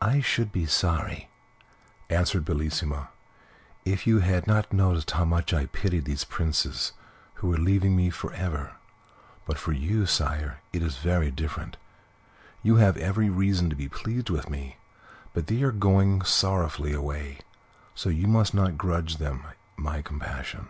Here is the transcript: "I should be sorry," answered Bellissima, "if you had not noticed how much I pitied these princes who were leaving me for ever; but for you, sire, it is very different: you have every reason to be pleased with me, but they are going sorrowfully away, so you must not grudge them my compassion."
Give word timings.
"I 0.00 0.22
should 0.22 0.50
be 0.50 0.64
sorry," 0.64 1.28
answered 2.08 2.42
Bellissima, 2.46 3.10
"if 3.84 4.06
you 4.06 4.20
had 4.20 4.46
not 4.46 4.72
noticed 4.72 5.10
how 5.10 5.26
much 5.26 5.52
I 5.52 5.66
pitied 5.66 6.06
these 6.06 6.24
princes 6.24 6.92
who 7.34 7.48
were 7.48 7.58
leaving 7.58 7.94
me 7.94 8.08
for 8.08 8.32
ever; 8.32 8.76
but 9.44 9.58
for 9.58 9.72
you, 9.72 10.06
sire, 10.06 10.62
it 10.72 10.82
is 10.82 10.96
very 10.96 11.30
different: 11.30 11.76
you 12.62 12.76
have 12.76 12.96
every 12.96 13.28
reason 13.28 13.68
to 13.68 13.76
be 13.76 13.90
pleased 13.90 14.30
with 14.30 14.48
me, 14.48 14.78
but 15.34 15.48
they 15.48 15.62
are 15.62 15.70
going 15.70 16.22
sorrowfully 16.22 16.94
away, 16.94 17.40
so 17.94 18.08
you 18.08 18.26
must 18.28 18.54
not 18.54 18.78
grudge 18.78 19.18
them 19.18 19.44
my 19.76 20.00
compassion." 20.00 20.68